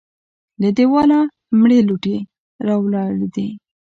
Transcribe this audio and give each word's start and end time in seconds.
له 0.61 0.69
دېواله 0.77 1.19
مړې 1.59 1.79
لوټې 1.87 2.17
راولوېدې. 2.67 3.47